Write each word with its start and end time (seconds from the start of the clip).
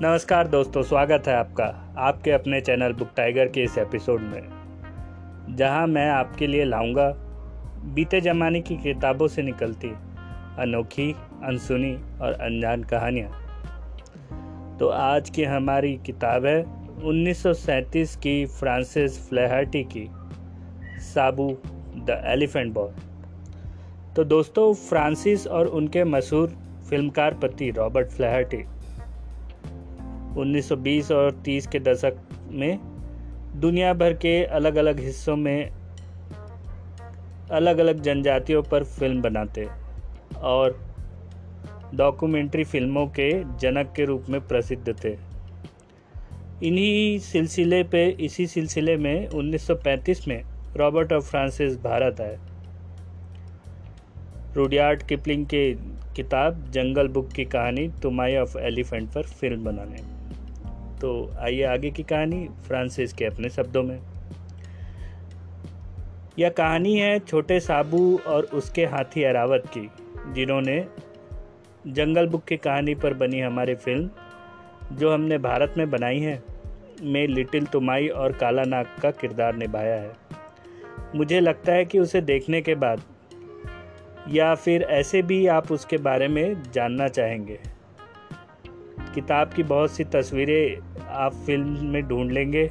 नमस्कार 0.00 0.48
दोस्तों, 0.48 0.82
स्वागत 0.82 1.26
है 1.28 1.34
आपका 1.34 1.64
आपके 1.98 2.30
अपने 2.30 2.60
चैनल 2.60 2.92
बुक 2.92 3.08
टाइगर 3.16 3.48
के 3.48 3.62
इस 3.62 3.76
एपिसोड 3.78 4.20
में, 4.20 5.56
जहाँ 5.56 5.86
मैं 5.86 6.08
आपके 6.10 6.46
लिए 6.46 6.64
लाऊँगा 6.64 7.06
बीते 7.94 8.20
ज़माने 8.20 8.60
की 8.60 8.76
किताबों 8.76 9.28
से 9.28 9.42
निकलती 9.42 9.88
अनोखी, 10.58 11.10
अनसुनी 11.44 11.94
और 12.18 12.32
अनजान 12.32 12.84
कहानियाँ। 12.84 13.30
तो 14.78 14.88
आज 14.88 15.30
की 15.30 15.44
हमारी 15.44 15.96
किताब 16.06 16.46
है 16.46 16.58
1937 17.04 18.16
की 18.16 18.46
फ्रांसिस 18.46 19.28
फ्लेहर्टी 19.28 19.84
की 19.84 20.06
साबू, 21.14 21.48
द 21.96 22.22
एलिफेंट 22.26 22.74
बॉय। 22.74 22.92
तो 24.16 24.24
दोस्तों, 24.24 24.74
फ्रांसिस 24.74 25.46
और 25.46 25.66
उनके 25.66 26.04
मशहूर 26.04 26.56
फिल्मकार 26.90 27.34
पति 27.34 27.70
रॉबर्ट 27.70 28.08
फ्लेहर्टी 28.08 28.73
1920 30.36 31.12
और 31.12 31.42
30 31.44 31.66
के 31.66 31.78
दशक 31.78 32.16
में 32.50 32.78
दुनिया 33.56 33.94
भर 33.94 34.12
के 34.12 34.44
अलग 34.44 34.76
अलग 34.76 35.00
हिस्सों 35.00 35.36
में 35.36 35.70
अलग 37.50 37.78
अलग 37.78 38.00
जनजातियों 38.00 38.62
पर 38.62 38.84
फ़िल्म 38.84 39.22
बनाते 39.22 39.68
और 40.36 40.94
डॉक्यूमेंट्री 41.94 42.64
फ़िल्मों 42.64 43.06
के 43.06 43.44
जनक 43.58 43.92
के 43.96 44.04
रूप 44.04 44.24
में 44.28 44.40
प्रसिद्ध 44.40 45.04
थे। 45.04 45.34
इन्हीं 46.62 47.18
सिलसिले 47.18 47.82
पे, 47.82 48.08
इसी 48.08 48.46
सिलसिले 48.46 48.96
में 48.96 49.28
1935 49.28 50.28
में 50.28 50.44
रॉबर्ट 50.76 51.12
ऑफ़ 51.12 51.24
फ्रांसिस 51.24 51.76
भारत 51.76 52.20
आए। 52.20 52.38
रूडियार्ड 54.56 55.02
किपलिंग 55.02 55.46
के 55.46 55.74
किताब 56.16 56.70
जंगल 56.70 57.08
बुक 57.08 57.28
की 57.28 57.44
कहानी, 57.44 57.88
तुमाई 57.88 58.36
ऑफ़ 58.36 58.58
एलिफेंट 58.58 59.12
पर 59.12 59.22
फ़िल्म 59.22 59.64
बनाने। 59.64 60.13
तो 61.04 61.30
आइए 61.40 61.62
आगे 61.62 61.90
की 61.90 62.02
कहानी 62.02 62.48
फ्रांसिस 62.66 63.12
के 63.12 63.24
अपने 63.24 63.48
शब्दों 63.48 63.82
में। 63.82 64.00
यह 66.38 66.48
कहानी 66.48 66.98
है 66.98 67.18
छोटे 67.18 67.60
साबू 67.60 68.20
और 68.26 68.44
उसके 68.44 68.84
हाथी 68.84 69.22
अरावत 69.22 69.62
की, 69.66 69.90
जिन्होंने 70.32 70.86
जंगल 71.86 72.26
बुक 72.26 72.44
की 72.44 72.56
कहानी 72.56 72.94
पर 72.94 73.14
बनी 73.14 73.40
हमारी 73.40 73.74
फ़िल्म, 73.74 74.10
जो 74.92 75.12
हमने 75.14 75.38
भारत 75.38 75.74
में 75.78 75.90
बनाई 75.90 76.18
है, 76.18 76.42
में 77.02 77.26
लिटिल 77.26 77.66
तुमाई 77.66 78.08
और 78.08 78.32
काला 78.32 78.62
नाग 78.62 78.86
का 79.02 79.10
किरदार 79.10 79.56
निभाया 79.56 79.94
है। 79.94 80.12
मुझे 81.14 81.40
लगता 81.40 81.72
है 81.72 81.84
कि 81.84 81.98
उसे 81.98 82.20
देखने 82.20 82.62
के 82.62 82.74
बाद, 82.74 83.02
या 84.28 84.54
फिर 84.54 84.82
ऐसे 84.82 85.22
भी 85.22 85.46
आप 85.46 85.72
उसके 85.72 85.98
बारे 85.98 86.28
में 86.28 86.62
जानना 86.72 87.08
चाहेंगे। 87.08 87.60
किताब 89.14 89.48
की 89.48 89.62
बहुत 89.62 89.90
सी 89.90 90.04
तस्वीरें 90.04 90.93
आप 91.16 91.34
फ़िल्म 91.46 91.86
में 91.86 92.02
ढूंढ 92.08 92.30
लेंगे 92.32 92.66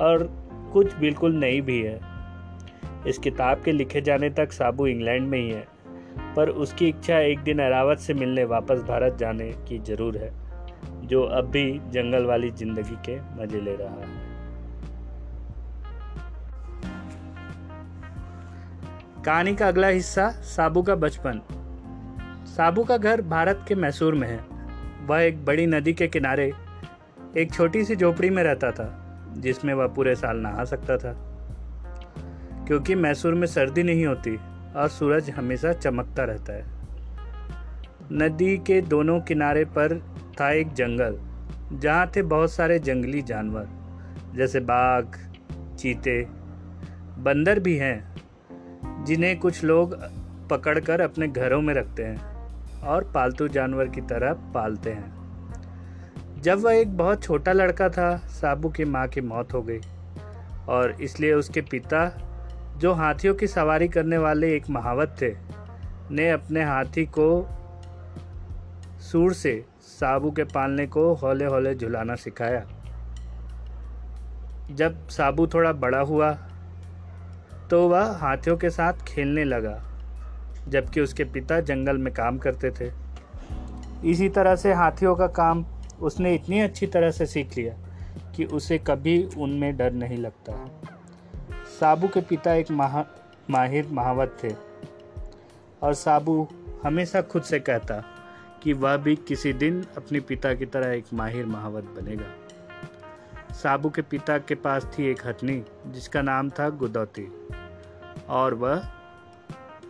और 0.00 0.28
कुछ 0.72 0.94
बिल्कुल 0.94 1.34
नई 1.34 1.60
भी 1.60 1.80
है। 1.82 1.98
इस 3.06 3.18
किताब 3.18 3.62
के 3.64 3.72
लिखे 3.72 4.00
जाने 4.00 4.30
तक 4.30 4.52
साबू 4.52 4.86
इंग्लैंड 4.86 5.28
में 5.28 5.38
ही 5.38 5.48
है, 5.50 5.64
पर 6.36 6.48
उसकी 6.48 6.88
इच्छा 6.88 7.18
एक 7.18 7.40
दिन 7.40 7.58
अरावत 7.58 7.98
से 7.98 8.14
मिलने 8.14 8.44
वापस 8.44 8.82
भारत 8.82 9.16
जाने 9.20 9.50
की 9.68 9.78
ज़रूर 9.78 10.16
है, 10.16 10.30
जो 11.02 11.22
अब 11.22 11.50
भी 11.50 11.70
जंगल 11.92 12.24
वाली 12.24 12.50
ज़िंदगी 12.52 12.96
के 13.08 13.18
मज़े 13.36 13.60
ले 13.60 13.76
रहा 13.76 14.00
है। 14.00 14.24
कहानी 19.24 19.54
का 19.54 19.68
अगला 19.68 19.88
हिस्सा, 19.88 20.28
साबू 20.46 20.82
का 20.82 20.94
बचपन। 20.96 21.40
साबू 22.48 22.84
का 22.84 22.96
घर 22.96 23.22
भारत 23.22 23.64
के 23.68 23.74
मैसूर 23.74 24.14
में 24.14 24.28
है। 24.28 24.38
वह 25.06 25.20
एक 25.20 25.44
बड़ी 25.44 25.66
नदी 25.66 25.92
के 25.92 26.06
किनारे 26.08 26.52
एक 27.36 27.52
छोटी 27.52 27.84
सी 27.84 27.96
झोपड़ी 27.96 28.30
में 28.30 28.42
रहता 28.42 28.70
था, 28.70 29.16
जिसमें 29.38 29.74
वह 29.74 29.86
पूरे 29.86 30.14
साल 30.14 30.36
नहा 30.36 30.64
सकता 30.64 30.96
था। 30.96 31.12
क्योंकि 32.66 32.94
मैसूर 32.94 33.34
में 33.34 33.46
सर्दी 33.46 33.82
नहीं 33.82 34.06
होती 34.06 34.36
और 34.76 34.88
सूरज 34.88 35.30
हमेशा 35.30 35.72
चमकता 35.72 36.24
रहता 36.24 36.52
है। 36.52 36.64
नदी 38.12 38.58
के 38.58 38.80
दोनों 38.80 39.20
किनारे 39.20 39.64
पर 39.64 39.98
था 40.40 40.50
एक 40.50 40.72
जंगल, 40.72 41.18
जहाँ 41.78 42.10
थे 42.16 42.22
बहुत 42.22 42.52
सारे 42.52 42.78
जंगली 42.78 43.22
जानवर, 43.22 43.68
जैसे 44.34 44.60
बाघ, 44.60 45.04
चीते, 45.76 46.26
बंदर 47.18 47.60
भी 47.60 47.76
हैं, 47.76 48.16
जिन्हें 49.04 49.38
कुछ 49.38 49.64
लोग 49.64 49.98
पकड़कर 50.50 51.00
अपने 51.00 51.28
घरों 51.28 51.62
में 51.62 51.74
रखते 51.74 52.04
हैं 52.04 52.36
और 52.80 53.12
पालतू 53.14 53.48
जानवर 53.48 53.88
की 53.88 54.00
तरह 54.00 54.32
पालते 54.32 54.90
हैं। 54.90 55.15
जब 56.46 56.60
वह 56.60 56.74
एक 56.74 56.96
बहुत 56.96 57.22
छोटा 57.22 57.52
लड़का 57.52 57.88
था, 57.88 58.16
साबू 58.16 58.68
की 58.68 58.84
माँ 58.84 59.06
की 59.08 59.20
मौत 59.20 59.52
हो 59.54 59.62
गई 59.62 59.80
और 60.68 60.90
इसलिए 61.02 61.32
उसके 61.32 61.60
पिता, 61.60 62.02
जो 62.78 62.92
हाथियों 62.92 63.34
की 63.34 63.46
सवारी 63.46 63.88
करने 63.88 64.18
वाले 64.18 64.54
एक 64.56 64.68
महावत 64.70 65.16
थे, 65.22 65.32
ने 66.10 66.28
अपने 66.30 66.64
हाथी 66.64 67.04
को 67.18 67.26
सूर 69.02 69.32
से 69.32 69.64
साबू 69.88 70.30
के 70.30 70.44
पालने 70.44 70.86
को 70.86 71.12
हौले 71.14 71.44
हौले 71.44 71.74
झुलाना 71.74 72.14
सिखाया। 72.14 72.64
जब 74.70 75.06
साबू 75.08 75.46
थोड़ा 75.46 75.72
बड़ा 75.74 76.00
हुआ 76.02 76.32
तो 77.70 77.86
वह 77.88 78.16
हाथियों 78.18 78.56
के 78.56 78.70
साथ 78.70 79.06
खेलने 79.08 79.44
लगा, 79.44 79.78
जबकि 80.68 81.00
उसके 81.00 81.24
पिता 81.24 81.60
जंगल 81.62 81.98
में 81.98 82.12
काम 82.14 82.38
करते 82.38 82.70
थे। 82.70 82.92
इसी 84.04 84.28
तरह 84.28 84.56
से 84.56 84.72
हाथियों 84.74 85.16
का 85.16 85.26
काम 85.26 85.66
उसने 86.00 86.34
इतनी 86.34 86.60
अच्छी 86.60 86.86
तरह 86.86 87.10
से 87.10 87.26
सीख 87.26 87.56
लिया 87.56 87.74
कि 88.36 88.44
उसे 88.44 88.78
कभी 88.78 89.28
उनमें 89.38 89.76
डर 89.76 89.92
नहीं 89.92 90.18
लगता। 90.18 90.82
साबू 91.80 92.08
के 92.08 92.20
पिता 92.20 92.54
एक 92.54 92.70
महा, 92.70 93.06
माहिर 93.50 93.88
महावत 93.90 94.38
थे। 94.44 94.48
और 95.82 95.94
साबू 95.94 96.48
हमेशा 96.82 97.22
खुद 97.22 97.42
से 97.42 97.60
कहता 97.60 98.04
कि 98.62 98.72
वह 98.72 98.96
भी 98.96 99.16
किसी 99.16 99.52
दिन 99.52 99.86
अपने 99.96 100.20
पिता 100.20 100.54
की 100.54 100.66
तरह 100.66 100.92
एक 100.92 101.04
माहिर 101.14 101.46
महावत 101.46 101.84
बनेगा। 101.84 102.34
साबू 103.54 103.90
के 103.90 104.02
पिता 104.02 104.38
के 104.38 104.54
पास 104.54 104.90
थी 104.98 105.06
एक 105.06 105.26
हथनी, 105.26 105.64
जिसका 105.86 106.22
नाम 106.22 106.50
था 106.50 106.68
गुदौती। 106.70 107.48
और 108.28 108.54
वह 108.54 108.76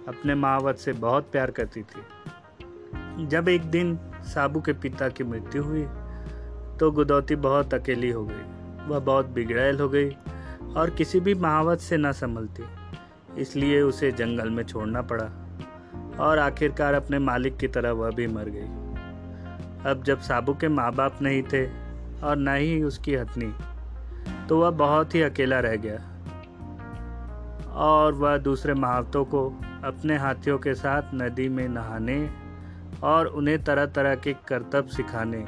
अपने 0.09 0.35
महावत 0.35 0.77
से 0.77 0.93
बहुत 0.93 1.33
प्यार 1.33 1.51
करती 1.51 1.83
थी। 1.83 2.03
जब 3.27 3.49
एक 3.49 3.63
दिन 3.63 3.99
साबू 4.27 4.61
के 4.61 4.73
पिता 4.73 5.09
की 5.09 5.25
मृत्यु 5.25 5.63
हुई 5.63 5.85
तो 6.81 6.91
गुदौती 6.91 7.37
बहुत 7.37 7.75
अकेली 7.75 8.11
हो 8.11 8.25
गई। 8.25 8.89
वह 8.89 8.99
बहुत 8.99 9.27
बिगड़ैल 9.27 9.81
हो 9.81 9.89
गई 9.89 10.11
और 10.77 10.91
किसी 10.91 11.21
भी 11.21 11.35
महावत 11.35 11.79
से 11.79 11.97
न 11.97 12.13
संभलती। 12.13 12.63
इसलिए 13.41 13.81
उसे 13.83 14.11
जंगल 14.13 14.51
में 14.51 14.65
छोड़ना 14.65 15.03
पड़ा 15.03 15.27
और 16.21 16.39
आखिरकार 16.39 16.95
अपने 16.95 17.19
मालिक 17.19 17.57
की 17.57 17.69
तरह 17.69 17.93
वह 17.93 18.11
भी 18.11 18.27
मर 18.27 18.49
गई। 18.49 18.69
अब 19.91 20.03
जब 20.07 20.21
साबू 20.21 20.55
के 20.55 20.69
माँ 20.69 20.93
बाप 20.93 21.19
नहीं 21.23 21.43
थे 21.43 21.67
और 22.21 22.37
न 22.37 22.57
ही 22.57 22.83
उसकी 22.83 23.15
हथनी 23.15 23.53
तो 24.49 24.61
वह 24.61 24.71
बहुत 24.71 25.15
ही 25.15 25.23
अकेला 25.23 25.61
रह 25.61 25.77
गया 25.77 25.99
और 27.75 28.13
वह 28.13 28.37
दूसरे 28.39 28.75
महावतों 28.75 29.25
को 29.25 29.47
अपने 29.85 30.17
हाथियों 30.17 30.59
के 30.59 30.75
साथ 30.75 31.15
नदी 31.15 31.49
में 31.49 31.69
नहाने 31.69 32.17
और 33.03 33.27
उन्हें 33.27 33.63
तरह 33.65 33.87
तरह 33.87 34.15
के 34.15 34.33
करतब 34.49 34.87
सिखाने, 34.87 35.45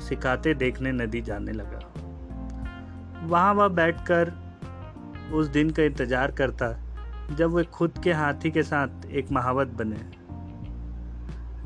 सिखाते 0.00 0.54
देखने 0.54 0.92
नदी 0.92 1.20
जाने 1.22 1.52
लगा। 1.52 1.80
वहाँ 3.26 3.54
वह 3.54 3.68
बैठकर 3.68 4.32
उस 5.32 5.46
दिन 5.46 5.70
का 5.70 5.82
इंतज़ार 5.82 6.30
करता, 6.30 6.72
जब 7.30 7.54
वे 7.54 7.64
खुद 7.64 7.98
के 8.04 8.12
हाथी 8.12 8.50
के 8.50 8.62
साथ 8.62 9.06
एक 9.06 9.30
महावत 9.32 9.68
बने। 9.68 10.00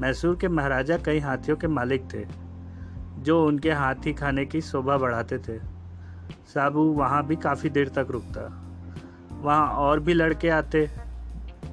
मैसूर 0.01 0.37
के 0.37 0.49
महाराजा 0.49 0.97
कई 0.97 1.19
हाथियों 1.19 1.57
के 1.57 1.67
मालिक 1.67 2.09
थे, 2.15 2.25
जो 3.19 3.45
उनके 3.47 3.71
हाथी 3.71 4.13
खाने 4.13 4.45
की 4.47 4.61
शोभा 4.61 4.97
बढ़ाते 4.97 5.39
थे। 5.39 5.59
साबू 6.55 6.83
वहाँ 6.93 7.27
भी 7.27 7.37
काफ़ी 7.37 7.71
देर 7.71 7.89
तक 7.89 8.07
रुकता। 8.11 8.49
वहाँ 9.43 9.67
और 9.69 10.01
भी 10.01 10.15
लड़के 10.15 10.49
आते 10.49 10.89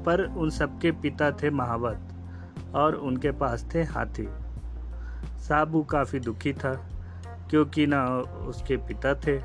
पर 0.03 0.21
उन 0.21 0.49
सबके 0.49 0.91
पिता 0.91 1.31
थे 1.31 1.49
महावत 1.49 2.73
और 2.75 2.95
उनके 2.95 3.31
पास 3.31 3.65
थे 3.75 3.83
हाथी। 3.83 4.27
साबू 5.39 5.83
काफ़ी 5.83 6.19
दुखी 6.19 6.53
था, 6.53 6.73
क्योंकि 7.49 7.87
ना 7.87 8.05
उसके 8.47 8.77
पिता 8.77 9.13
थे 9.15 9.39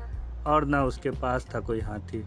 और 0.47 0.65
ना 0.65 0.83
उसके 0.83 1.11
पास 1.11 1.47
था 1.55 1.59
कोई 1.59 1.79
हाथी। 1.79 2.23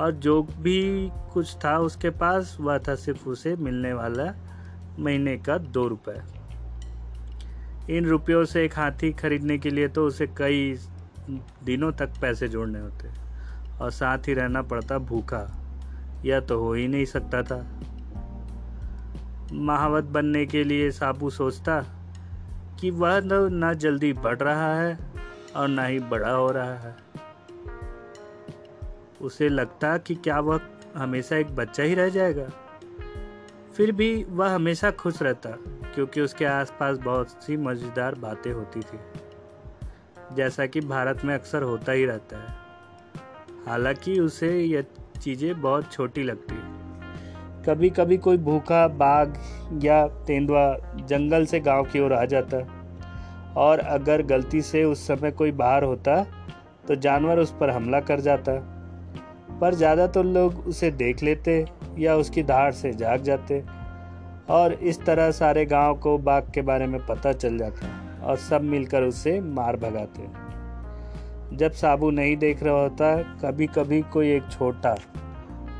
और 0.00 0.12
जो 0.12 0.42
भी 0.42 1.10
कुछ 1.32 1.56
था 1.56 1.78
उसके 1.78 2.10
पास, 2.10 2.56
वह 2.60 2.78
था 2.78 2.94
सिर्फ़ 2.94 3.28
उसे 3.28 3.56
मिलने 3.56 3.92
वाला 3.92 4.34
महीने 4.98 5.36
का 5.36 5.58
दो 5.58 5.86
रुपए। 5.88 6.20
इन 7.90 8.06
रुपयों 8.06 8.44
से 8.44 8.64
एक 8.64 8.78
हाथी 8.78 9.12
खरीदने 9.12 9.58
के 9.58 9.70
लिए 9.70 9.88
तो 9.88 10.06
उसे 10.06 10.26
कई 10.26 10.78
दिनों 11.64 11.92
तक 11.92 12.10
पैसे 12.20 12.48
जोड़ने 12.48 12.80
होते 12.80 13.08
और 13.80 13.90
साथ 13.90 14.18
ही 14.18 14.34
रहना 14.34 14.62
पड़ता 14.62 14.98
भूखा। 14.98 15.57
यह 16.24 16.40
तो 16.40 16.58
हो 16.58 16.72
ही 16.72 16.88
नहीं 16.88 17.04
सकता 17.04 17.42
था। 17.42 17.80
महावत 19.52 20.04
बनने 20.04 20.46
के 20.46 20.64
लिए 20.64 20.90
साबू 20.90 21.30
सोचता 21.30 21.80
कि 22.80 22.90
वह 22.90 23.20
न 23.24 23.74
जल्दी 23.74 24.12
बढ़ 24.12 24.38
रहा 24.38 24.74
है 24.74 24.98
और 25.56 25.68
ना 25.68 25.84
ही 25.84 25.98
बड़ा 25.98 26.30
हो 26.30 26.50
रहा 26.50 26.74
है। 26.74 26.96
उसे 29.20 29.48
लगता 29.48 29.96
कि 29.98 30.14
क्या 30.14 30.40
वह 30.40 30.60
हमेशा 30.96 31.36
एक 31.36 31.54
बच्चा 31.56 31.82
ही 31.82 31.94
रह 31.94 32.08
जाएगा। 32.08 32.48
फिर 33.76 33.92
भी 33.92 34.24
वह 34.24 34.54
हमेशा 34.54 34.90
खुश 34.90 35.22
रहता 35.22 35.50
क्योंकि 35.94 36.20
उसके 36.20 36.44
आसपास 36.44 36.98
बहुत 36.98 37.30
सी 37.30 37.56
मज़ेदार 37.56 38.14
बातें 38.14 38.52
होती 38.52 38.80
थी। 38.80 38.98
जैसा 40.34 40.66
कि 40.66 40.80
भारत 40.80 41.24
में 41.24 41.34
अक्सर 41.34 41.62
होता 41.62 41.92
ही 41.92 42.04
रहता 42.04 42.38
है। 42.38 42.54
हालाँकि 43.66 44.20
उसे 44.20 44.60
यह 44.60 44.84
चीज़ें 45.18 45.60
बहुत 45.60 45.92
छोटी 45.92 46.22
लगती 46.22 46.54
कभी 47.64 47.90
कभी 47.90 48.16
कोई 48.16 48.36
भूखा, 48.38 48.86
बाघ 48.88 49.84
या 49.84 50.06
तेंदुआ 50.26 50.76
जंगल 51.08 51.44
से 51.46 51.60
गाँव 51.60 51.84
की 51.84 52.00
ओर 52.00 52.12
आ 52.12 52.24
जाता 52.24 52.58
और 53.56 53.78
अगर 53.78 54.22
गलती 54.24 54.62
से 54.62 54.84
उस 54.84 55.06
समय 55.06 55.30
कोई 55.30 55.52
बाहर 55.52 55.84
होता 55.84 56.22
तो 56.88 56.94
जानवर 56.96 57.38
उस 57.38 57.54
पर 57.60 57.70
हमला 57.70 58.00
कर 58.00 58.20
जाता। 58.20 58.52
पर 59.60 59.74
ज़्यादातर 59.74 60.12
तो 60.12 60.22
लोग 60.24 60.66
उसे 60.66 60.90
देख 60.92 61.22
लेते 61.22 61.64
या 61.98 62.14
उसकी 62.16 62.42
धार 62.42 62.72
से 62.72 62.92
जाग 62.94 63.22
जाते 63.22 63.62
और 64.50 64.72
इस 64.72 65.04
तरह 65.04 65.30
सारे 65.30 65.64
गाँव 65.66 65.94
को 65.98 66.16
बाघ 66.20 66.42
के 66.54 66.62
बारे 66.62 66.86
में 66.86 67.00
पता 67.06 67.32
चल 67.32 67.58
जाता 67.58 67.88
और 68.22 68.36
सब 68.38 68.62
मिलकर 68.64 69.02
उसे 69.02 69.40
मार 69.40 69.76
भगाते। 69.76 70.22
जब 71.52 71.72
साबू 71.72 72.10
नहीं 72.10 72.36
देख 72.36 72.62
रहा 72.62 72.74
होता 72.74 73.16
कभी 73.16 73.66
कभी 73.66 74.00
कोई 74.02 74.30
एक 74.30 74.50
छोटा, 74.50 74.96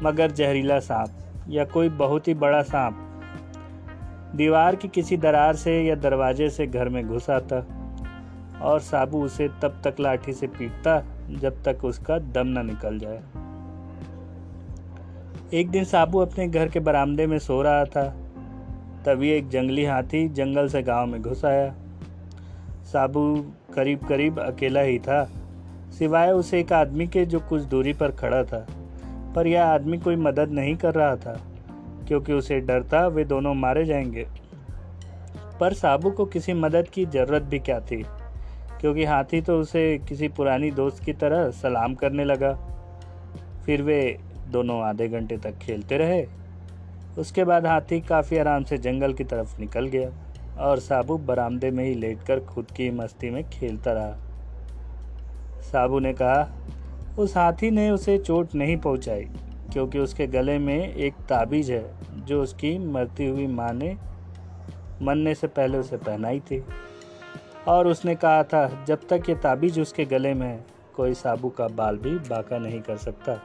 मगर 0.02 0.30
जहरीला 0.30 0.78
सांप 0.80 1.10
या 1.48 1.64
कोई 1.64 1.88
बहुत 1.88 2.28
ही 2.28 2.34
बड़ा 2.34 2.62
सांप 2.62 3.04
दीवार 4.36 4.76
की 4.76 4.88
किसी 4.88 5.16
दरार 5.16 5.56
से 5.56 5.80
या 5.82 5.94
दरवाजे 5.94 6.50
से 6.50 6.66
घर 6.66 6.88
में 6.88 7.06
घुस 7.08 7.30
आता 7.30 7.66
और 8.62 8.80
साबू 8.80 9.22
उसे 9.24 9.48
तब 9.48 9.80
तक 9.84 10.00
लाठी 10.00 10.32
से 10.32 10.46
पीटता 10.46 11.00
जब 11.30 11.62
तक 11.62 11.84
उसका 11.84 12.18
दम 12.18 12.46
न 12.46 12.66
निकल 12.66 12.98
जाए। 12.98 13.22
एक 15.54 15.70
दिन 15.70 15.84
साबू 15.84 16.18
अपने 16.18 16.48
घर 16.48 16.68
के 16.68 16.80
बरामदे 16.80 17.26
में 17.26 17.38
सो 17.38 17.62
रहा 17.62 17.84
था, 17.84 18.08
तभी 19.06 19.30
एक 19.30 19.48
जंगली 19.48 19.84
हाथी 19.84 20.28
जंगल 20.28 20.68
से 20.68 20.82
गाँव 20.82 21.06
में 21.06 21.22
घुस 21.22 21.44
आया। 21.44 21.74
साबू 22.84 23.52
करीब 23.74 24.06
करीब 24.06 24.40
अकेला 24.40 24.80
ही 24.80 24.98
था। 24.98 25.30
सिवाय 25.92 26.30
उसे 26.30 26.60
एक 26.60 26.72
आदमी 26.72 27.06
के 27.06 27.24
जो 27.24 27.40
कुछ 27.40 27.62
दूरी 27.62 27.92
पर 27.92 28.10
खड़ा 28.10 28.44
था। 28.44 28.66
पर 29.36 29.46
यह 29.46 29.64
आदमी 29.64 29.98
कोई 29.98 30.16
मदद 30.16 30.48
नहीं 30.48 30.76
कर 30.76 30.94
रहा 30.94 31.16
था, 31.16 31.40
क्योंकि 32.08 32.32
उसे 32.32 32.60
डर 32.60 32.82
था 32.82 33.06
वे 33.06 33.24
दोनों 33.24 33.54
मारे 33.54 33.84
जाएँगे। 33.84 34.26
पर 35.60 35.72
साबू 35.72 36.10
को 36.10 36.24
किसी 36.24 36.52
मदद 36.52 36.88
की 36.88 37.06
ज़रूरत 37.06 37.42
भी 37.42 37.58
क्या 37.58 37.80
थी? 37.80 38.06
क्योंकि 38.80 39.04
हाथी 39.04 39.40
तो 39.40 39.60
उसे 39.60 39.98
किसी 40.08 40.28
पुरानी 40.28 40.70
दोस्त 40.70 41.04
की 41.04 41.12
तरह 41.12 41.50
सलाम 41.50 41.94
करने 41.94 42.24
लगा। 42.24 42.52
फिर 43.66 43.82
वे 43.82 44.18
दोनों 44.48 44.82
आधे 44.82 45.08
घंटे 45.08 45.36
तक 45.36 45.58
खेलते 45.58 45.98
रहे। 45.98 46.26
उसके 47.18 47.44
बाद 47.44 47.66
हाथी 47.66 48.00
काफ़ी 48.00 48.38
आराम 48.38 48.64
से 48.64 48.78
जंगल 48.78 49.12
की 49.12 49.24
तरफ़ 49.24 49.60
निकल 49.60 49.86
गया 49.86 50.10
और 50.58 50.78
साबू 50.78 51.18
बरामदे 51.18 51.70
में 51.70 51.84
ही 51.84 51.94
लेटकर 51.94 52.40
खुद 52.40 52.64
की 52.64 52.90
मस्ती 52.90 53.30
में 53.30 53.50
खेलता 53.50 53.92
रहा। 53.92 54.27
साबू 55.62 55.98
ने 55.98 56.12
कहा, 56.12 56.48
उस 57.18 57.36
हाथी 57.36 57.70
ने 57.70 57.90
उसे 57.90 58.18
चोट 58.18 58.54
नहीं 58.54 58.76
पहुंचाई, 58.76 59.24
क्योंकि 59.72 59.98
उसके 59.98 60.26
गले 60.26 60.58
में 60.58 60.94
एक 60.94 61.14
ताबीज 61.14 61.70
है, 61.70 61.94
जो 62.26 62.42
उसकी 62.42 62.78
मरती 62.78 63.26
हुई 63.26 63.46
माँ 63.46 63.72
ने 63.72 63.96
मरने 65.02 65.34
से 65.34 65.46
पहले 65.46 65.78
उसे 65.78 65.96
पहनाई 65.96 66.40
थी। 66.40 66.64
और 67.68 67.86
उसने 67.86 68.14
कहा 68.14 68.42
था, 68.42 68.84
जब 68.84 69.00
तक 69.08 69.22
ये 69.28 69.34
ताबीज 69.34 69.80
उसके 69.80 70.04
गले 70.04 70.34
में 70.34 70.46
है, 70.46 70.64
कोई 70.96 71.14
साबू 71.14 71.48
का 71.48 71.68
बाल 71.68 71.96
भी 71.96 72.10
बाका 72.10 72.58
नहीं 72.58 72.80
कर 72.80 72.96
सकता। 72.96 73.40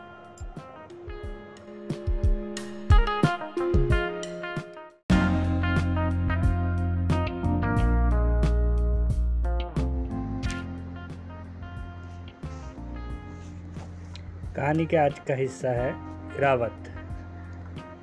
कहानी 14.55 14.85
के 14.85 14.97
आज 14.97 15.19
का 15.19 15.35
हिस्सा 15.35 15.69
है 15.69 15.93
रावत 16.39 16.89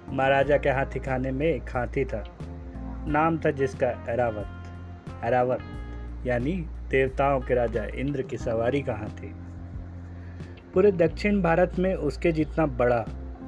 महाराजा 0.09 0.57
के 0.57 0.69
हाथी 0.69 1.01
खाने 1.01 1.31
में 1.31 1.47
एक 1.47 1.69
हाथी 1.75 2.05
था। 2.05 2.23
नाम 3.07 3.37
था 3.39 3.51
जिसका 3.51 3.89
एरावत 4.13 5.23
एरावत 5.25 6.27
यानी 6.27 6.53
देवताओं 6.91 7.41
के 7.41 7.55
राजा 7.55 7.85
इंद्र 7.97 8.23
की 8.23 8.37
सवारी 8.37 8.81
का 8.83 8.95
हाथी। 8.95 9.33
पूरे 10.75 10.93
दक्षिण 10.93 11.41
भारत 11.43 11.79
में 11.79 11.95
उसके 11.95 12.33
जितना 12.33 12.67
बड़ा 12.81 13.05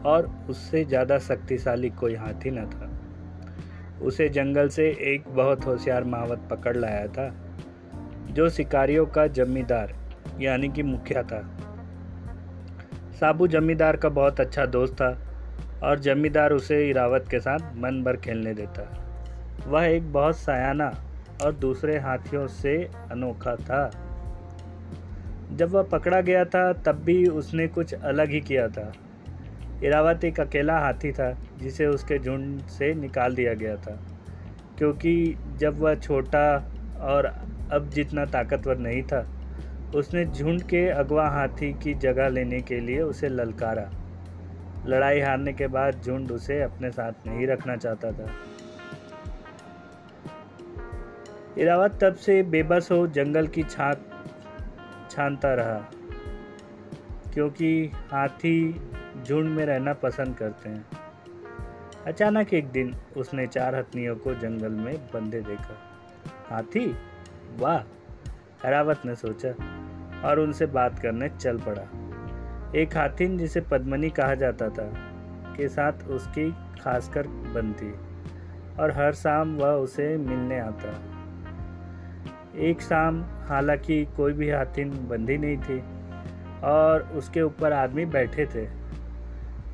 और 0.06 0.31
उससे 0.50 0.84
ज़्यादा 0.84 1.19
शक्तिशाली 1.20 1.90
कोई 1.90 2.14
हाथी 2.14 2.50
न 2.50 2.66
था। 2.66 2.90
उसे 4.06 4.28
जंगल 4.28 4.69
से 4.69 4.88
एक 5.14 5.28
बहुत 5.31 5.66
होशियार 5.66 6.04
महावत 6.04 6.49
पकड़ 6.50 6.76
लाया 6.76 7.06
था, 7.08 7.28
जो 8.31 8.49
शिकारियों 8.50 9.06
का 9.08 9.26
जमींदार 9.32 9.94
यानी 10.40 10.69
कि 10.69 10.82
मुखिया 10.84 11.22
था। 11.22 11.62
साबू 13.22 13.46
जमींदार 13.46 13.96
का 13.96 14.08
बहुत 14.08 14.40
अच्छा 14.40 14.66
दोस्त 14.66 14.94
था 14.94 15.16
और 15.82 15.98
जमींदार 15.98 16.52
उसे 16.52 16.90
इरावत 16.90 17.26
के 17.30 17.40
साथ 17.40 17.58
मन 17.58 18.02
भर 18.02 18.16
खेलने 18.16 18.54
देता। 18.54 18.82
वह 19.66 19.84
एक 19.84 20.12
बहुत 20.12 20.36
सयाना 20.36 20.90
और 21.44 21.52
दूसरे 21.52 21.98
हाथियों 21.98 22.46
से 22.46 22.76
अनोखा 23.10 23.56
था। 23.56 23.90
जब 25.52 25.70
वह 25.70 25.82
पकड़ा 25.82 26.20
गया 26.20 26.44
था, 26.44 26.72
तब 26.72 27.02
भी 27.04 27.26
उसने 27.26 27.69
कुछ 27.69 27.94
अलग 27.94 28.30
ही 28.30 28.40
किया 28.40 28.69
था। 28.69 28.92
इरावत 29.82 30.25
एक 30.25 30.40
अकेला 30.40 30.78
हाथी 30.78 31.12
था, 31.12 31.30
जिसे 31.58 31.86
उसके 31.86 32.18
झुंड 32.18 32.60
से 32.60 32.94
निकाल 32.94 33.34
दिया 33.34 33.54
गया 33.54 33.76
था, 33.76 33.98
क्योंकि 34.78 35.36
जब 35.56 35.80
वह 35.80 35.94
छोटा 35.94 36.70
और 37.00 37.32
अब 37.72 37.88
जितना 37.88 38.25
ताकतवर 38.25 38.78
नहीं 38.78 39.02
था 39.02 39.26
उसने 39.94 40.24
झुंड 40.24 40.62
के 40.62 40.86
अगवा 40.88 41.28
हाथी 41.28 41.72
की 41.72 41.94
जगह 41.94 42.28
लेने 42.28 42.60
के 42.60 42.80
लिए 42.80 43.00
उसे 43.00 43.28
ललकारा। 43.28 43.90
लड़ाई 44.86 45.20
हारने 45.20 45.52
के 45.52 45.66
बाद 45.66 46.00
झुंड 46.02 46.30
उसे 46.32 46.60
अपने 46.62 46.90
साथ 46.90 47.26
नहीं 47.26 47.46
रखना 47.46 47.76
चाहता 47.76 48.12
था। 48.12 48.30
इरावत 51.58 51.99
तब 52.02 52.14
से 52.14 52.42
बेबस 52.42 52.88
हो 52.92 53.06
जंगल 53.06 53.46
की 53.46 53.62
छाक 53.62 54.08
छानता 55.11 55.52
रहा, 55.54 55.78
क्योंकि 57.34 57.90
हाथी 58.12 58.72
झुंड 59.25 59.49
में 59.49 59.64
रहना 59.66 59.92
पसंद 59.92 60.37
करते 60.37 60.68
हैं। 60.68 60.87
अचानक 62.06 62.54
एक 62.54 62.70
दिन 62.70 62.94
उसने 63.16 63.46
चार 63.46 63.75
हथनियों 63.75 64.16
को 64.16 64.34
जंगल 64.34 64.72
में 64.72 64.94
बंधे 65.14 65.40
देखा। 65.40 65.76
हाथी? 66.49 66.87
वाह 67.58 67.78
हरावत 68.64 69.02
ने 69.06 69.14
सोचा। 69.14 69.54
और 70.25 70.41
उनसे 70.41 70.67
बात 70.67 70.99
करने 70.99 71.29
चल 71.29 71.59
पड़ा। 71.59 71.83
एक 72.79 72.97
हाथिन 72.97 73.38
जिसे 73.38 73.61
पद्मनी 73.61 74.11
कहा 74.11 74.35
जाता 74.35 74.69
था, 74.69 74.93
के 75.57 75.69
साथ 75.69 75.93
उसकी 76.09 76.50
खासकर 76.52 77.26
बनती, 77.26 77.95
और 78.79 78.91
हर 78.91 79.12
शाम 79.12 79.57
वह 79.57 79.71
उसे 79.71 80.17
मिलने 80.17 80.61
आता। 80.61 80.95
एक 82.59 82.81
शाम, 82.81 83.25
हालाँकि 83.49 84.05
कोई 84.05 84.33
भी 84.33 84.50
हाथिन 84.50 84.91
बंदी 85.09 85.38
नहीं 85.38 85.57
थी, 85.57 85.83
और 86.64 87.02
उसके 87.02 87.43
ऊपर 87.43 87.73
आदमी 87.73 88.05
बैठे 88.05 88.47
थे, 88.47 88.69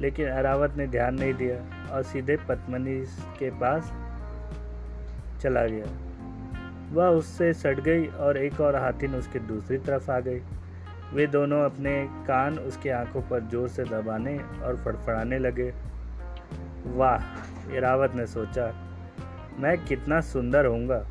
लेकिन 0.00 0.28
अरावत 0.28 0.74
ने 0.76 0.86
ध्यान 0.86 1.14
नहीं 1.14 1.34
दिया, 1.34 1.88
और 1.94 2.02
सीधे 2.02 2.36
पद्मनी 2.36 3.00
के 3.38 3.50
पास 3.50 3.92
चला 5.42 5.64
गया। 5.66 6.07
वह 6.92 7.06
उससे 7.06 7.52
सट 7.52 7.80
गई 7.80 8.06
और 8.06 8.36
एक 8.36 8.60
और 8.60 8.76
हाथिन 8.76 9.14
उसके 9.14 9.38
दूसरी 9.38 9.78
तरफ़ 9.78 10.10
आ 10.10 10.20
गई। 10.20 10.40
वे 11.14 11.26
दोनों 11.26 11.62
अपने 11.64 11.92
कान 12.26 12.58
उसकी 12.58 12.88
आँखों 12.88 13.22
पर 13.22 13.40
ज़ोर 13.40 13.68
से 13.68 13.84
दबाने 13.84 14.38
और 14.38 14.76
फड़फड़ाने 14.76 15.38
लगे। 15.38 15.72
वाह, 16.86 17.74
इरावत 17.76 18.14
ने 18.14 18.26
सोचा, 18.26 18.72
मैं 19.58 19.76
कितना 19.84 20.20
सुंदर 20.20 20.66
होऊँगा, 20.66 21.04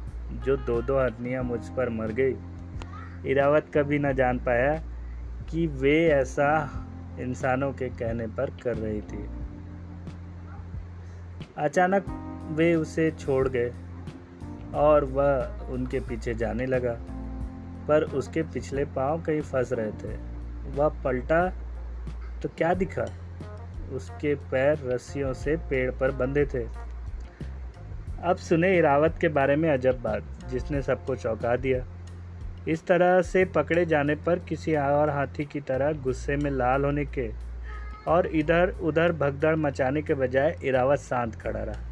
जो 0.46 0.57
दो 0.57 0.81
दो 0.81 1.00
हथनियाँ 1.00 1.43
मुझ 1.43 1.60
पर 1.69 1.89
मर 1.89 2.12
गई। 2.12 2.36
इरावत 3.31 3.65
कभी 3.74 4.00
न 4.00 4.13
जान 4.13 4.39
पाया 4.39 4.75
कि 5.50 5.67
वे 5.67 5.98
ऐसा 6.07 6.50
इंसानों 7.19 7.72
के 7.74 7.89
कहने 7.89 8.27
पर 8.27 8.50
कर 8.63 8.77
रही 8.77 9.01
थी। 9.01 9.27
अचानक 11.57 12.05
वे 12.51 12.74
उसे 12.75 13.12
छोड़ 13.12 13.48
गए। 13.48 13.74
और 14.74 15.05
वह 15.05 15.59
उनके 15.69 16.00
पीछे 16.00 16.33
जाने 16.33 16.65
लगा। 16.65 16.97
पर 17.88 18.03
उसके 18.03 18.41
पिछले 18.41 18.86
पाँव 18.86 19.21
कहीं 19.21 19.41
फंस 19.41 19.74
रहे 19.74 19.91
थे। 19.91 20.17
वह 20.71 20.89
पलटा 21.03 21.53
तो 22.41 22.50
क्या 22.50 22.74
दिखा? 22.74 23.05
उसके 23.93 24.36
पैर 24.36 24.79
रस्सियों 24.83 25.33
से 25.33 25.55
पेड़ 25.55 25.91
पर 25.91 26.12
बंधे 26.12 26.45
थे। 26.45 26.63
अब 28.24 28.36
सुने 28.36 28.77
इरावत 28.77 29.17
के 29.21 29.27
बारे 29.27 29.55
में 29.55 29.69
अजब 29.69 30.01
बात, 30.01 30.24
जिसने 30.50 30.81
सबको 30.81 31.15
चौंका 31.15 31.55
दिया। 31.55 31.86
इस 32.67 32.88
तरह 32.88 33.21
से 33.21 33.45
पकड़े 33.45 33.86
जाने 33.86 34.15
पर 34.15 34.39
किसी 34.39 34.75
और 34.75 35.09
हाथी 35.09 35.45
की 35.45 35.59
तरह 35.59 35.91
गुस्से 35.91 36.36
में 36.36 36.51
लाल 36.51 36.86
होने 36.86 37.05
के 37.05 37.31
और 38.07 38.27
इधर 38.27 38.69
उधर 38.69 39.12
भगदड़ 39.12 39.55
मचाने 39.55 40.01
के 40.01 40.13
बजाय 40.13 40.57
इरावत 40.63 41.00
शांत 41.00 41.36
खड़ा 41.36 41.63
रहा। 41.63 41.87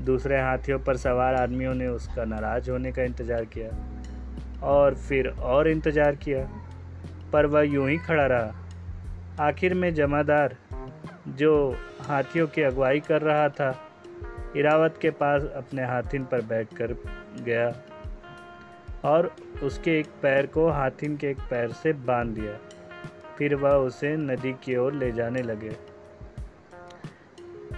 दूसरे 0.00 0.40
हाथियों 0.40 0.78
पर 0.78 0.96
सवार 0.96 1.34
आदमियों 1.34 1.74
ने 1.74 1.88
उसका 1.88 2.24
नाराज़ 2.24 2.70
होने 2.70 2.92
का 2.92 3.02
इंतज़ार 3.02 3.44
किया 3.44 3.70
और 4.62 4.94
फिर 4.94 5.28
और 5.28 5.68
इंतज़ार 5.68 6.14
किया। 6.14 6.48
पर 7.32 7.46
वह 7.46 7.62
यूँ 7.62 7.88
ही 7.90 7.96
खड़ा 7.98 8.26
रहा। 8.26 8.54
आखिर 9.40 9.74
में 9.74 9.94
जमादार, 9.94 10.56
जो 11.28 11.76
हाथियों 12.00 12.46
की 12.46 12.62
अगुवाई 12.62 13.00
कर 13.00 13.22
रहा 13.22 13.48
था, 13.48 13.74
इरावत 14.56 14.98
के 15.02 15.10
पास 15.10 15.42
अपने 15.42 15.84
हाथिन 15.84 16.24
पर 16.24 16.40
बैठकर 16.40 16.94
गया 17.42 17.74
और 19.04 19.34
उसके 19.62 19.98
एक 20.00 20.06
पैर 20.22 20.46
को 20.46 20.68
हाथिन 20.68 21.16
के 21.16 21.30
एक 21.30 21.38
पैर 21.50 21.72
से 21.72 21.92
बाँध 21.92 22.34
दिया। 22.34 22.58
फिर 23.38 23.54
वह 23.54 23.70
उसे 23.70 24.16
नदी 24.16 24.52
की 24.52 24.76
ओर 24.76 24.92
ले 24.92 25.12
जाने 25.12 25.42
लगे। 25.42 25.93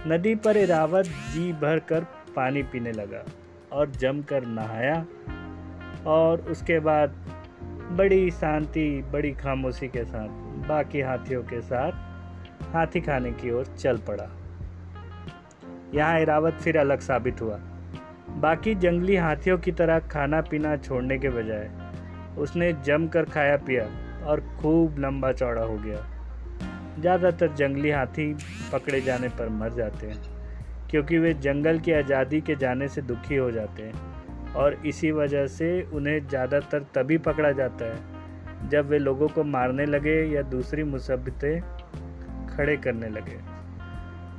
नदी 0.07 0.35
पर 0.35 0.57
इरावत 0.57 1.05
जी 1.05 1.53
भर 1.53 1.79
कर 1.79 2.03
पानी 2.35 2.63
पीने 2.63 2.91
लगा 2.91 3.23
और 3.71 3.89
जमकर 3.89 4.45
नहाया 4.45 5.05
और 6.07 6.41
उसके 6.41 6.79
बाद 6.79 7.09
बड़ी 7.91 8.31
शांति, 8.31 9.03
बड़ी 9.11 9.31
खामोशी 9.31 9.87
के 9.87 10.05
साथ, 10.05 10.27
बाकी 10.67 11.01
हाथियों 11.01 11.43
के 11.43 11.61
साथ 11.61 11.91
हाथी 12.73 13.01
खाने 13.01 13.31
की 13.31 13.51
ओर 13.51 13.65
चल 13.65 13.97
पड़ा। 13.97 14.29
यहाँ 15.93 16.19
इरावत 16.19 16.53
फिर 16.53 16.77
अलग 16.77 16.99
साबित 16.99 17.41
हुआ। 17.41 17.59
बाकी 18.29 18.75
जंगली 18.75 19.15
हाथियों 19.15 19.57
की 19.57 19.71
तरह 19.71 19.99
खाना 19.99 20.41
पीना 20.41 20.77
छोड़ने 20.77 21.17
के 21.17 21.29
बजाय 21.29 21.69
उसने 22.37 22.73
जम 22.73 23.07
कर 23.07 23.25
खाया 23.25 23.57
पिया 23.57 23.83
और 24.25 24.39
खूब 24.61 24.99
लंबा 24.99 25.31
चौड़ा 25.31 25.61
हो 25.61 25.77
गया। 25.77 26.16
ज़्यादातर 26.99 27.53
जंगली 27.53 27.89
हाथी 27.89 28.33
पकड़े 28.73 29.01
जाने 29.01 29.29
पर 29.29 29.49
मर 29.49 29.73
जाते 29.73 30.07
हैं, 30.07 30.17
क्योंकि 30.89 31.17
वे 31.17 31.33
जंगल 31.33 31.79
की 31.79 31.91
आज़ादी 31.91 32.41
के 32.41 32.55
जाने 32.55 32.87
से 32.87 33.01
दुखी 33.01 33.35
हो 33.35 33.51
जाते 33.51 33.83
हैं, 33.83 34.53
और 34.53 34.73
इसी 34.85 35.11
वजह 35.11 35.47
से 35.47 35.81
उन्हें 35.93 36.27
ज़्यादातर 36.27 36.85
तभी 36.95 37.17
पकड़ा 37.17 37.51
जाता 37.51 37.85
है, 37.85 38.69
जब 38.69 38.89
वे 38.89 38.99
लोगों 38.99 39.27
को 39.27 39.43
मारने 39.43 39.85
लगे 39.85 40.21
या 40.25 40.41
दूसरी 40.41 40.83
मुसीबतें 40.83 41.61
खड़े 42.47 42.77
करने 42.77 43.09
लगे। 43.09 43.39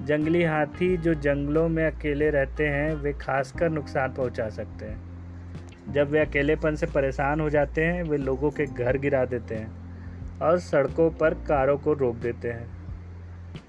जंगली 0.07 0.43
हाथी 0.43 0.97
जो 0.97 1.15
जंगलों 1.15 1.69
में 1.69 1.85
अकेले 1.87 2.31
रहते 2.31 2.67
हैं, 2.67 2.95
वे 2.95 3.13
खासकर 3.13 3.71
नुकसान 3.71 4.13
पहुँचा 4.13 4.49
सकते 4.49 4.87
हैं। 4.87 5.93
जब 5.93 6.11
वे 6.11 6.19
अकेलेपन 6.19 6.75
से 6.75 6.87
परेशान 6.87 7.41
हो 7.41 7.51
जाते 7.51 7.85
हैं, 7.85 8.03
वे 8.03 8.17
लोगों 8.17 8.51
के 8.51 8.67
घर 8.67 8.99
गिरा 8.99 9.25
देते 9.25 9.55
हैं। 9.55 9.88
और 10.43 10.59
सड़कों 10.59 11.11
पर 11.11 11.35
कारों 11.35 11.79
को 11.79 11.93
रोक 11.93 12.17
देते 12.17 12.51
हैं। 12.51 12.71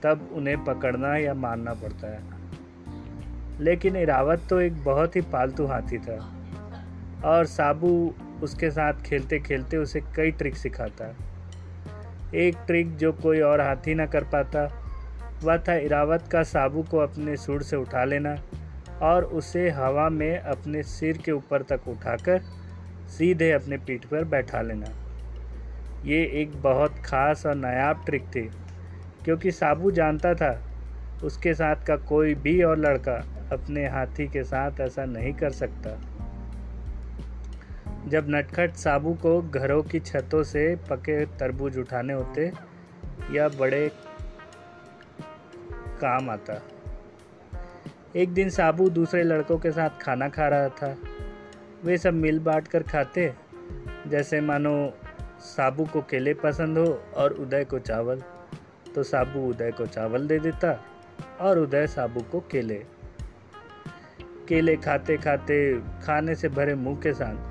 तब 0.04 0.30
उन्हें 0.34 0.64
पकड़ना 0.64 1.18
या 1.18 1.34
मारना 1.34 1.74
पड़ता 1.74 2.08
है। 2.08 2.20
लेकिन 3.60 3.96
इरावत 3.96 4.42
तो 4.50 4.62
एक 4.62 4.84
बहुत 4.84 5.16
ही 5.16 5.22
पालतू 5.22 5.66
हाथी 5.66 5.98
था 5.98 6.34
और 7.26 7.46
साबू 7.46 8.14
उसके 8.44 8.72
साथ 8.72 8.94
खेलते 8.94 9.40
खेलते 9.40 9.78
उसे 9.78 10.02
कई 10.16 10.32
ट्रिक 10.32 10.56
सिखाता। 10.56 11.06
है 11.06 11.30
एक 12.36 12.58
ट्रिक 12.68 12.98
जो 12.98 13.14
कोई 13.14 13.40
और 13.40 13.62
हाथी 13.62 13.94
ना 13.94 14.06
कर 14.06 14.24
पाता, 14.24 14.86
वह 15.44 15.58
था 15.58 15.76
इरावत 15.76 16.28
का 16.32 16.44
साबू 16.44 16.84
को 16.84 16.98
अपने 16.98 17.38
सुर 17.38 17.64
से 17.64 17.76
उठा 17.76 18.04
लेना 18.04 18.36
और 19.02 19.24
उसे 19.24 19.70
हवा 19.70 20.10
में 20.10 20.40
अपने 20.40 20.84
सिर 20.84 21.18
के 21.18 21.32
ऊपर 21.32 21.62
तक 21.62 21.80
उठाकर 21.88 22.42
सीधे 23.08 23.52
अपने 23.52 23.78
पीठ 23.78 24.06
पर 24.06 24.24
बैठा 24.24 24.62
लेना। 24.62 25.09
ये 26.06 26.24
एक 26.42 26.62
बहुत 26.62 26.96
ख़ास 27.06 27.46
और 27.46 27.56
नायाब 27.56 28.04
ट्रिक 28.06 28.26
थी, 28.26 28.42
क्योंकि 29.26 29.52
साबू 29.52 29.92
जानता 29.92 30.34
था, 30.34 30.52
उसके 31.24 31.54
साथ 31.54 31.86
का 31.86 31.96
कोई 31.96 32.36
भी 32.36 32.62
और 32.64 32.78
लड़का 32.78 33.16
अपने 33.52 33.88
हाथी 33.88 34.28
के 34.28 34.44
साथ 34.44 34.80
ऐसा 34.80 35.06
नहीं 35.06 35.34
कर 35.34 35.50
सकता। 35.50 35.98
जब 38.08 38.26
नटखट 38.30 38.76
साबू 38.76 39.14
को 39.14 39.42
घरों 39.42 39.82
की 39.84 40.00
छतों 40.00 40.44
से 40.44 40.76
पके 40.90 41.26
तरबूज 41.26 41.78
उठाने 41.78 42.14
होते, 42.14 42.52
या 43.32 43.48
बड़े 43.50 43.92
काम 46.02 46.30
आता। 46.30 46.62
एक 48.16 48.34
दिन 48.34 48.50
साबू 48.50 48.90
दूसरे 48.90 49.24
लड़कों 49.24 49.58
के 49.58 49.72
साथ 49.72 50.02
खाना 50.02 50.30
खा 50.30 50.48
रहा 50.48 50.70
था। 50.70 50.96
वे 51.84 51.98
सब 51.98 52.14
मिल 52.14 52.40
बांट 52.40 52.68
कर 52.68 52.84
खाते, 52.84 53.34
जैसे 54.08 54.42
मानो 54.42 54.74
साबू 55.40 55.86
को 55.86 56.02
केले 56.02 56.34
पसंद 56.34 56.78
हो 56.78 57.04
और 57.16 57.34
उदय 57.34 57.66
को 57.66 57.80
चावल। 57.80 58.22
तो 58.96 59.04
साबू 59.04 59.50
उदय 59.50 59.72
को 59.72 59.86
चावल 59.86 60.28
दे 60.28 60.40
देता 60.40 60.84
और 61.42 61.60
उदय 61.60 61.88
साबू 61.88 62.22
को 62.22 62.40
केले। 62.40 62.86
केले 64.48 64.76
खाते 64.76 65.18
खाते 65.18 65.82
खाने 66.04 66.36
से 66.36 66.50
भरे 66.50 66.76
मुँह 66.76 66.98
के 66.98 67.14
साथ 67.14 67.50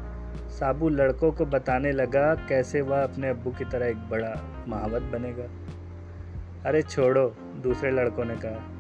साबू 0.50 0.88
लड़कों 0.88 1.32
को 1.32 1.46
बताने 1.46 1.92
लगा 1.92 2.34
कैसे 2.34 2.80
वह 2.80 3.04
अपने 3.04 3.28
अब्बू 3.28 3.50
की 3.50 3.64
तरह 3.64 3.86
एक 3.86 3.96
बड़ा 3.96 4.64
महावत 4.68 5.02
बनेगा। 5.02 5.44
अरे 6.68 6.82
छोड़ो, 6.82 7.36
दूसरे 7.40 7.90
लड़कों 7.90 8.24
ने 8.24 8.36
कहा। 8.36 8.78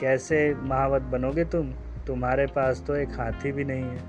कैसे 0.00 0.54
महावत 0.54 1.02
बनोगे 1.02 1.44
तुम? 1.44 1.72
तुम्हारे 2.06 2.46
पास 2.46 2.84
तो 2.86 2.94
एक 2.94 3.08
हाथी 3.08 3.52
भी 3.52 3.64
नहीं 3.64 3.82
है। 3.82 4.00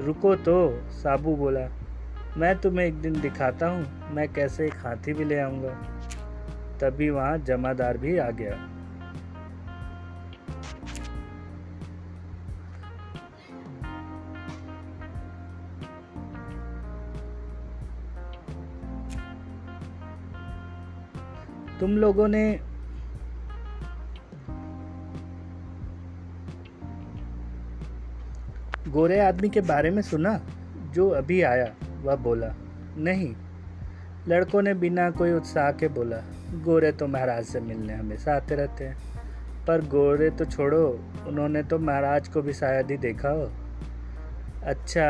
रुको 0.00 0.36
तो 0.36 0.82
साबू 0.90 1.36
बोला। 1.36 1.77
मैं 2.38 2.54
तुम्हें 2.60 2.84
एक 2.86 3.00
दिन 3.02 3.20
दिखाता 3.20 3.66
हूँ, 3.66 4.10
मैं 4.14 4.26
कैसे 4.32 4.66
एक 4.66 4.74
हाथी 4.74 5.12
भी 5.12 5.24
ले 5.24 5.38
आऊँगा। 5.38 5.70
तभी 6.80 7.08
वहाँ 7.10 7.38
जमादार 7.38 7.98
भी 7.98 8.16
आ 8.18 8.28
गया। 8.30 8.52
तुम 21.80 21.96
लोगों 21.96 22.28
ने 22.28 22.44
गोरे 28.88 29.20
आदमी 29.20 29.48
के 29.48 29.60
बारे 29.60 29.90
में 29.90 30.02
सुना, 30.02 30.40
जो 30.94 31.08
अभी 31.10 31.42
आया। 31.42 31.74
वह 32.02 32.16
बोला, 32.16 32.54
नहीं। 32.96 33.34
लड़कों 34.28 34.62
ने 34.62 34.74
बिना 34.74 35.10
कोई 35.10 35.32
उत्साह 35.32 35.70
के 35.72 35.88
बोला, 35.88 36.16
गोरे 36.64 36.92
तो 36.92 37.06
महाराज 37.06 37.44
से 37.44 37.60
मिलने 37.60 37.94
हमेशा 37.94 38.34
आते 38.34 38.54
रहते 38.54 38.84
हैं। 38.84 38.96
पर 39.66 39.80
गोरे 39.80 40.30
तो 40.30 40.44
छोड़ो, 40.44 41.00
उन्होंने 41.26 41.62
तो 41.62 41.78
महाराज 41.78 42.28
को 42.28 42.42
भी 42.42 42.52
शायद 42.52 42.90
ही 42.90 42.96
देखा 42.96 43.28
हो। 43.28 43.50
अच्छा 44.64 45.06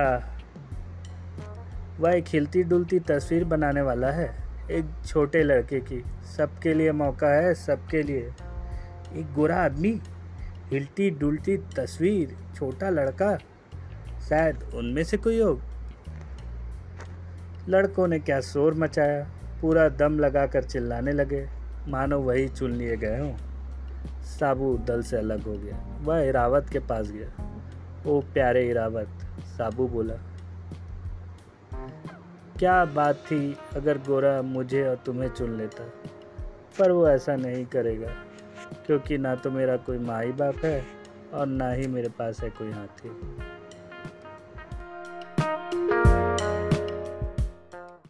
वह 2.00 2.10
एक 2.10 2.24
हिलती 2.28 2.62
डुलती 2.62 2.98
तस्वीर 2.98 3.44
बनाने 3.44 3.80
वाला 3.80 4.10
है, 4.10 4.34
एक 4.70 4.84
छोटे 5.06 5.42
लड़के 5.42 5.80
की। 5.80 6.04
सबके 6.36 6.74
लिए 6.74 6.92
मौका 6.92 7.28
है, 7.28 7.54
सबके 7.54 8.02
लिए। 8.02 8.32
एक 9.14 9.32
गोरा 9.34 9.56
आदमी? 9.56 10.00
हिलती 10.72 11.10
डुलती 11.10 11.56
तस्वीर, 11.56 12.36
छोटा 12.56 12.90
लड़का? 12.90 13.36
शायद 14.28 14.62
उनमें 14.74 15.04
से 15.04 15.16
कोई 15.16 15.40
हो। 15.40 15.60
लड़कों 17.68 18.06
ने 18.08 18.18
क्या 18.18 18.40
शोर 18.40 18.74
मचाया? 18.74 19.26
पूरा 19.62 19.88
दम 19.88 20.18
लगाकर 20.18 20.64
चिल्लाने 20.64 21.12
लगे। 21.12 21.46
मानो 21.88 22.18
वही 22.20 22.48
चुन 22.48 22.70
लिए 22.70 22.96
गए 22.96 23.18
हों। 23.18 23.34
साबू 24.24 24.76
दल 24.78 25.02
से 25.02 25.16
अलग 25.16 25.42
हो 25.42 25.52
गया। 25.52 25.76
वह 26.00 26.20
इरावत 26.20 26.68
के 26.68 26.78
पास 26.78 27.10
गया। 27.10 27.28
ओ 28.06 28.20
प्यारे 28.20 28.68
इरावत, 28.68 29.08
साबू 29.48 29.86
बोला, 29.88 30.14
क्या 32.58 32.84
बात 32.84 33.16
थी 33.16 33.56
अगर 33.76 33.98
गोरा 33.98 34.40
मुझे 34.42 34.86
और 34.88 34.96
तुम्हें 34.96 35.28
चुन 35.28 35.56
लेता? 35.56 35.84
पर 36.78 36.90
वो 36.90 37.08
ऐसा 37.08 37.36
नहीं 37.36 37.64
करेगा, 37.66 38.08
क्योंकि 38.86 39.18
ना 39.18 39.34
तो 39.34 39.50
मेरा 39.50 39.76
कोई 39.76 39.98
माई 39.98 40.32
बाप 40.32 40.64
है 40.64 40.82
और 41.34 41.46
ना 41.46 41.70
ही 41.70 41.86
मेरे 41.86 42.08
पास 42.08 42.40
है 42.40 42.50
कोई 42.50 42.70
हाथी। 42.70 43.10